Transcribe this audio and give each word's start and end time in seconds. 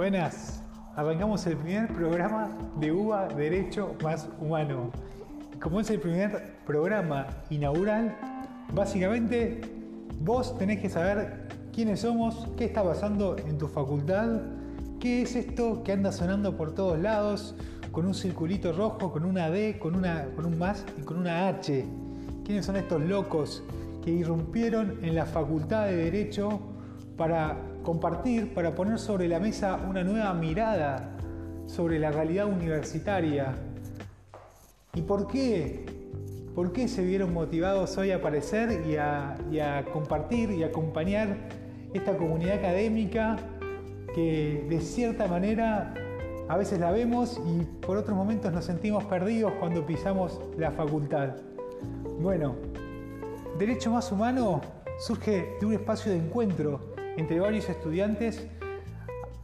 Buenas, 0.00 0.62
arrancamos 0.96 1.46
el 1.46 1.58
primer 1.58 1.88
programa 1.88 2.48
de 2.76 2.90
UBA 2.90 3.28
Derecho 3.34 3.94
Más 4.02 4.30
Humano. 4.40 4.90
Como 5.60 5.78
es 5.78 5.90
el 5.90 6.00
primer 6.00 6.54
programa 6.64 7.26
inaugural, 7.50 8.16
básicamente 8.72 9.60
vos 10.18 10.56
tenés 10.56 10.80
que 10.80 10.88
saber 10.88 11.48
quiénes 11.74 12.00
somos, 12.00 12.48
qué 12.56 12.64
está 12.64 12.82
pasando 12.82 13.36
en 13.46 13.58
tu 13.58 13.68
facultad, 13.68 14.40
qué 15.00 15.20
es 15.20 15.36
esto 15.36 15.82
que 15.82 15.92
anda 15.92 16.12
sonando 16.12 16.56
por 16.56 16.74
todos 16.74 16.98
lados, 16.98 17.54
con 17.92 18.06
un 18.06 18.14
circulito 18.14 18.72
rojo, 18.72 19.12
con 19.12 19.26
una 19.26 19.50
D, 19.50 19.78
con, 19.78 19.94
una, 19.94 20.24
con 20.34 20.46
un 20.46 20.58
más 20.58 20.82
y 20.98 21.02
con 21.02 21.18
una 21.18 21.46
H. 21.46 21.84
¿Quiénes 22.46 22.64
son 22.64 22.76
estos 22.76 23.02
locos 23.02 23.62
que 24.02 24.10
irrumpieron 24.10 25.04
en 25.04 25.14
la 25.14 25.26
facultad 25.26 25.88
de 25.88 25.96
Derecho 25.96 26.58
para 27.18 27.58
compartir, 27.82 28.54
para 28.54 28.74
poner 28.74 28.98
sobre 28.98 29.28
la 29.28 29.40
mesa 29.40 29.78
una 29.88 30.02
nueva 30.04 30.32
mirada 30.34 31.16
sobre 31.70 31.98
la 31.98 32.10
realidad 32.10 32.46
universitaria. 32.46 33.54
¿Y 34.94 35.02
por 35.02 35.28
qué? 35.28 35.86
¿Por 36.54 36.72
qué 36.72 36.88
se 36.88 37.04
vieron 37.04 37.32
motivados 37.32 37.96
hoy 37.96 38.10
a 38.10 38.16
aparecer 38.16 38.82
y 38.88 38.96
a, 38.96 39.84
compartir 39.92 40.50
y 40.50 40.64
acompañar 40.64 41.36
esta 41.94 42.16
comunidad 42.16 42.54
académica 42.54 43.36
que 44.14 44.66
de 44.68 44.80
cierta 44.80 45.28
manera 45.28 45.94
a 46.48 46.56
veces 46.56 46.80
la 46.80 46.90
vemos 46.90 47.40
y 47.46 47.64
por 47.86 47.96
otros 47.96 48.16
momentos 48.16 48.52
nos 48.52 48.64
sentimos 48.64 49.04
perdidos 49.04 49.52
cuando 49.60 49.86
pisamos 49.86 50.40
la 50.58 50.72
facultad? 50.72 51.36
Bueno, 52.20 52.56
Derecho 53.58 53.92
Más 53.92 54.10
Humano 54.10 54.60
surge 54.98 55.56
de 55.60 55.66
un 55.66 55.74
espacio 55.74 56.10
de 56.10 56.18
encuentro 56.18 56.80
entre 57.20 57.38
varios 57.38 57.68
estudiantes 57.68 58.46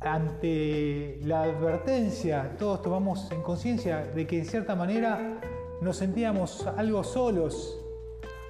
ante 0.00 1.20
la 1.24 1.42
advertencia, 1.42 2.56
todos 2.58 2.80
tomamos 2.80 3.30
en 3.30 3.42
conciencia 3.42 4.06
de 4.06 4.26
que 4.26 4.38
en 4.38 4.46
cierta 4.46 4.74
manera 4.74 5.38
nos 5.82 5.98
sentíamos 5.98 6.66
algo 6.66 7.04
solos, 7.04 7.78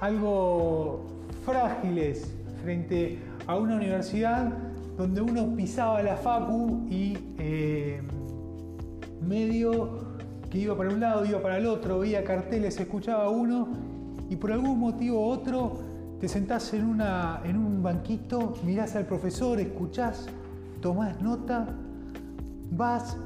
algo 0.00 1.06
frágiles 1.44 2.32
frente 2.62 3.18
a 3.48 3.56
una 3.56 3.74
universidad 3.74 4.52
donde 4.96 5.20
uno 5.20 5.56
pisaba 5.56 6.00
la 6.02 6.16
facu 6.16 6.86
y 6.88 7.18
eh, 7.38 8.00
medio 9.20 10.18
que 10.50 10.58
iba 10.58 10.76
para 10.76 10.90
un 10.90 11.00
lado, 11.00 11.24
iba 11.24 11.42
para 11.42 11.58
el 11.58 11.66
otro, 11.66 11.98
veía 11.98 12.22
carteles, 12.22 12.78
escuchaba 12.78 13.28
uno 13.28 13.68
y 14.28 14.36
por 14.36 14.52
algún 14.52 14.78
motivo 14.78 15.26
u 15.26 15.30
otro 15.30 15.89
te 16.20 16.28
sentás 16.28 16.74
en, 16.74 16.84
una, 16.84 17.40
en 17.44 17.56
un 17.56 17.82
banquito, 17.82 18.52
mirás 18.62 18.94
al 18.94 19.06
profesor, 19.06 19.58
escuchás, 19.58 20.26
tomás 20.82 21.18
nota, 21.22 21.66
vas, 22.72 23.16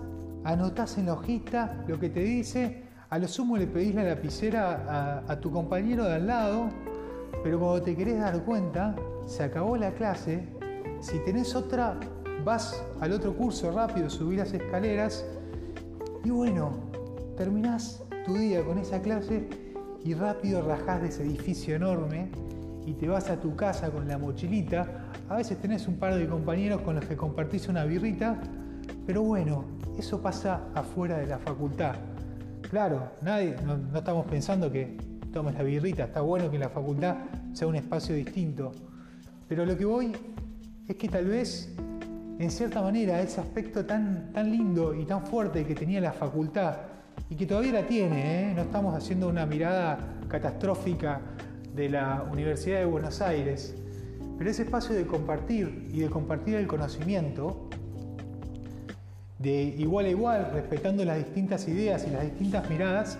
anotás 0.44 0.96
en 0.98 1.06
la 1.06 1.14
hojita 1.14 1.84
lo 1.88 1.98
que 1.98 2.08
te 2.08 2.20
dice, 2.20 2.84
a 3.10 3.18
lo 3.18 3.26
sumo 3.26 3.56
le 3.56 3.66
pedís 3.66 3.96
la 3.96 4.04
lapicera 4.04 5.24
a, 5.26 5.40
tu 5.40 5.50
compañero 5.50 6.04
de 6.04 6.14
al 6.14 6.26
lado, 6.28 6.68
pero 7.42 7.58
cuando 7.58 7.82
te 7.82 7.96
querés 7.96 8.20
dar 8.20 8.40
cuenta, 8.44 8.94
se 9.26 9.42
acabó 9.42 9.76
la 9.76 9.92
clase, 9.94 10.48
si 11.00 11.18
tenés 11.24 11.56
otra, 11.56 11.98
vas 12.44 12.80
al 13.00 13.10
otro 13.10 13.36
curso 13.36 13.72
rápido, 13.72 14.08
subís 14.08 14.38
las 14.38 14.54
escaleras 14.54 15.26
y 16.22 16.30
bueno, 16.30 16.74
terminás 17.36 18.04
tu 18.24 18.34
día 18.34 18.64
con 18.64 18.78
esa 18.78 19.02
clase 19.02 19.48
y 20.04 20.14
rápido 20.14 20.62
rajás 20.62 21.02
de 21.02 21.08
ese 21.08 21.24
edificio 21.24 21.74
enorme 21.74 22.30
y 22.86 22.92
te 22.92 23.08
vas 23.08 23.30
a 23.30 23.40
tu 23.40 23.56
casa 23.56 23.90
con 23.90 24.06
la 24.06 24.18
mochilita, 24.18 24.86
a 25.28 25.36
veces 25.36 25.58
tenés 25.58 25.88
un 25.88 25.96
par 25.96 26.14
de 26.14 26.26
compañeros 26.26 26.82
con 26.82 26.96
los 26.96 27.04
que 27.04 27.16
compartís 27.16 27.68
una 27.68 27.84
birrita, 27.84 28.40
pero 29.06 29.22
bueno, 29.22 29.64
eso 29.98 30.20
pasa 30.20 30.68
afuera 30.74 31.18
de 31.18 31.26
la 31.26 31.38
facultad. 31.38 31.94
Claro, 32.62 33.12
nadie, 33.22 33.56
no, 33.64 33.96
estamos 33.96 34.26
pensando 34.26 34.70
que 34.70 34.96
tomes 35.32 35.54
la 35.54 35.62
birrita, 35.62 36.04
está 36.04 36.20
bueno 36.20 36.50
que 36.50 36.58
la 36.58 36.68
facultad 36.68 37.16
sea 37.52 37.66
un 37.68 37.76
espacio 37.76 38.14
distinto, 38.14 38.72
pero 39.48 39.64
lo 39.64 39.76
que 39.76 39.84
voy 39.84 40.12
es 40.86 40.96
que 40.96 41.08
tal 41.08 41.26
vez, 41.26 41.74
en 42.38 42.50
cierta 42.50 42.82
manera, 42.82 43.20
ese 43.20 43.40
aspecto 43.40 43.84
tan, 43.84 44.32
tan 44.32 44.50
lindo 44.50 44.94
y 44.94 45.04
tan 45.04 45.24
fuerte 45.26 45.64
que 45.64 45.74
tenía 45.74 46.00
la 46.00 46.12
facultad, 46.12 46.76
y 47.30 47.36
que 47.36 47.46
todavía 47.46 47.72
la 47.72 47.86
tiene, 47.86 48.50
¿eh? 48.50 48.54
no 48.54 48.62
estamos 48.62 48.94
haciendo 48.94 49.28
una 49.28 49.46
mirada 49.46 49.98
catastrófica 50.28 51.20
de 51.74 51.88
la 51.88 52.24
Universidad 52.30 52.78
de 52.78 52.84
Buenos 52.84 53.20
Aires, 53.20 53.74
pero 54.38 54.50
ese 54.50 54.62
espacio 54.62 54.94
de 54.94 55.06
compartir 55.06 55.88
y 55.92 56.00
de 56.00 56.08
compartir 56.08 56.54
el 56.56 56.66
conocimiento, 56.66 57.68
de 59.38 59.74
igual 59.78 60.06
a 60.06 60.08
igual, 60.08 60.50
respetando 60.52 61.04
las 61.04 61.18
distintas 61.18 61.66
ideas 61.68 62.06
y 62.06 62.10
las 62.10 62.22
distintas 62.22 62.68
miradas, 62.70 63.18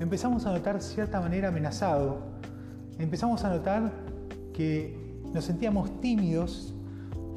empezamos 0.00 0.44
a 0.46 0.52
notar 0.52 0.82
cierta 0.82 1.20
manera 1.20 1.48
amenazado. 1.48 2.18
Empezamos 2.98 3.44
a 3.44 3.50
notar 3.50 3.92
que 4.52 5.22
nos 5.32 5.44
sentíamos 5.44 6.00
tímidos 6.00 6.74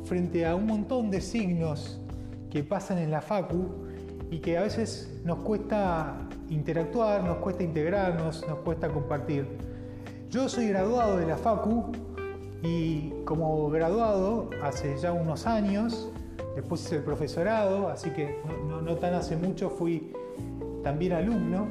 frente 0.05 0.45
a 0.45 0.55
un 0.55 0.65
montón 0.65 1.11
de 1.11 1.21
signos 1.21 1.99
que 2.49 2.63
pasan 2.63 2.97
en 2.97 3.11
la 3.11 3.21
facu 3.21 3.69
y 4.31 4.39
que 4.39 4.57
a 4.57 4.61
veces 4.61 5.21
nos 5.23 5.39
cuesta 5.39 6.17
interactuar, 6.49 7.23
nos 7.23 7.37
cuesta 7.37 7.63
integrarnos, 7.63 8.45
nos 8.47 8.59
cuesta 8.59 8.89
compartir. 8.89 9.70
Yo 10.31 10.47
soy 10.47 10.69
graduado 10.69 11.17
de 11.17 11.25
la 11.25 11.35
FACU 11.35 11.91
y 12.63 13.11
como 13.25 13.69
graduado 13.69 14.49
hace 14.63 14.97
ya 14.97 15.11
unos 15.11 15.45
años, 15.45 16.09
después 16.55 16.85
hice 16.85 16.95
el 16.95 17.03
profesorado, 17.03 17.89
así 17.89 18.11
que 18.11 18.39
no, 18.65 18.95
tan 18.95 19.13
hace 19.13 19.35
mucho 19.35 19.69
fui 19.69 20.13
también 20.85 21.11
alumno. 21.11 21.67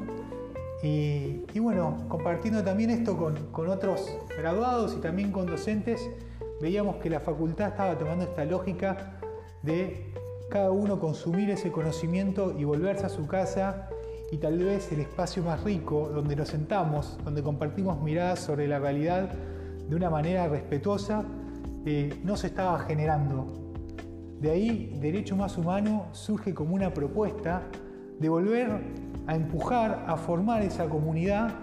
Y, 0.83 1.59
bueno, 1.59 2.05
compartiendo 2.07 2.63
también 2.63 2.91
esto 2.91 3.17
con, 3.17 3.35
con 3.47 3.67
otros 3.67 4.15
graduados 4.37 4.93
y 4.95 5.01
también 5.01 5.31
con 5.31 5.47
docentes, 5.47 6.07
veíamos 6.61 6.97
que 6.97 7.09
la 7.09 7.19
facultad 7.19 7.69
estaba 7.69 7.97
tomando 7.97 8.25
esta 8.25 8.45
lógica 8.45 9.19
de 9.63 10.13
cada 10.51 10.69
uno 10.69 10.99
consumir 10.99 11.49
ese 11.49 11.71
conocimiento 11.71 12.53
y 12.55 12.63
volverse 12.63 13.07
a 13.07 13.09
su 13.09 13.25
casa 13.25 13.89
y 14.31 14.37
tal 14.37 14.57
vez 14.57 14.89
el 14.93 15.01
espacio 15.01 15.43
más 15.43 15.61
rico 15.63 16.09
donde 16.13 16.37
nos 16.37 16.47
sentamos, 16.47 17.17
donde 17.23 17.43
compartimos 17.43 18.01
miradas 18.01 18.39
sobre 18.39 18.65
la 18.65 18.79
realidad 18.79 19.29
de 19.89 19.95
una 19.95 20.09
manera 20.09 20.47
respetuosa, 20.47 21.25
eh, 21.85 22.17
no 22.23 22.37
se 22.37 22.47
estaba 22.47 22.79
generando. 22.79 23.45
De 24.39 24.49
ahí, 24.49 24.97
Derecho 25.01 25.35
Más 25.35 25.57
Humano 25.57 26.05
surge 26.13 26.53
como 26.53 26.73
una 26.75 26.93
propuesta 26.93 27.63
de 28.19 28.29
volver 28.29 28.69
a 29.27 29.35
empujar, 29.35 30.05
a 30.07 30.15
formar 30.15 30.61
esa 30.61 30.87
comunidad 30.87 31.53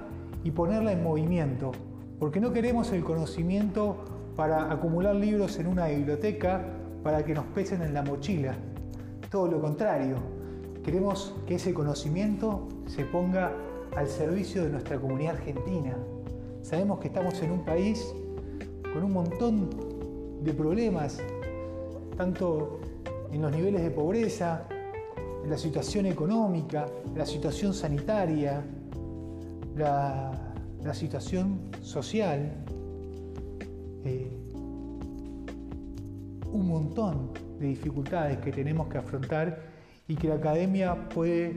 y 0.45 0.50
ponerla 0.50 0.93
en 0.93 1.03
movimiento, 1.03 1.73
porque 2.19 2.39
no 2.39 2.53
queremos 2.53 2.93
el 2.93 3.03
conocimiento 3.03 4.05
para 4.37 4.71
acumular 4.71 5.17
libros 5.17 5.59
en 5.59 5.69
una 5.69 5.87
biblioteca 5.87 6.67
para 7.03 7.25
que 7.25 7.33
nos 7.33 7.47
pesen 7.47 7.81
en 7.81 7.95
la 7.95 8.03
mochila, 8.03 8.55
todo 9.31 9.49
lo 9.49 9.61
contrario, 9.61 10.38
Queremos 10.88 11.34
que 11.47 11.56
ese 11.56 11.75
conocimiento 11.75 12.66
se 12.87 13.04
ponga 13.04 13.53
al 13.94 14.09
servicio 14.09 14.65
de 14.65 14.71
nuestra 14.71 14.99
comunidad 14.99 15.34
argentina. 15.34 15.94
Sabemos 16.62 16.99
que 16.99 17.09
estamos 17.09 17.43
en 17.43 17.50
un 17.50 17.62
país 17.62 18.10
con 18.94 19.04
un 19.04 19.12
montón 19.12 19.69
de 20.43 20.54
problemas, 20.54 21.19
tanto 22.16 22.81
en 23.31 23.43
los 23.43 23.53
niveles 23.53 23.82
de 23.82 23.91
pobreza, 23.91 24.66
en 25.44 25.50
la 25.50 25.59
situación 25.59 26.06
económica, 26.06 26.87
la 27.15 27.26
situación 27.26 27.75
sanitaria, 27.75 28.65
la, 29.76 30.32
situación 30.94 31.69
social, 31.82 32.65
eh, 34.06 34.32
un 36.50 36.67
montón 36.67 37.34
de 37.61 37.67
dificultades 37.67 38.38
que 38.38 38.52
tenemos 38.52 38.88
que 38.88 38.96
afrontar 38.96 39.76
y 40.08 40.16
que 40.16 40.28
la 40.28 40.37
academia 40.37 41.08
puede 41.10 41.56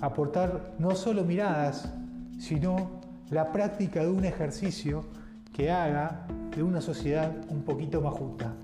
aportar 0.00 0.74
no 0.78 0.94
solo 0.94 1.22
miradas, 1.22 1.92
sino 2.38 3.00
la 3.28 3.52
práctica 3.52 4.00
de 4.00 4.10
un 4.10 4.24
ejercicio 4.24 5.04
que 5.52 5.70
haga 5.70 6.26
de 6.56 6.62
una 6.62 6.80
sociedad 6.80 7.32
un 7.50 7.62
poquito 7.62 8.00
más 8.00 8.14
justa. 8.14 8.54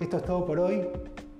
Esto 0.00 0.16
es 0.16 0.24
todo 0.24 0.44
por 0.44 0.58
hoy. 0.58 0.88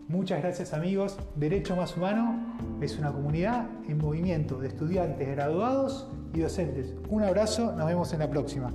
Muchas 0.08 0.41
gracias 0.43 0.73
amigos. 0.73 1.19
Derecho 1.37 1.76
Más 1.76 1.97
Humano 1.97 2.56
es 2.81 2.99
una 2.99 3.12
comunidad 3.12 3.67
en 3.88 3.99
movimiento 3.99 4.58
de 4.58 4.69
estudiantes, 4.69 5.29
graduados 5.29 6.08
y 6.32 6.41
docentes. 6.41 6.94
Un 7.08 7.23
abrazo, 7.23 7.73
nos 7.76 7.87
vemos 7.87 8.12
en 8.12 8.20
la 8.20 8.31
próxima. 8.31 8.73